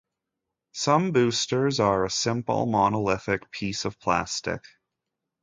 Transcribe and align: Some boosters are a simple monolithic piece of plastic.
Some 0.73 1.11
boosters 1.11 1.79
are 1.79 2.03
a 2.05 2.09
simple 2.09 2.65
monolithic 2.65 3.51
piece 3.51 3.85
of 3.85 3.99
plastic. 3.99 4.63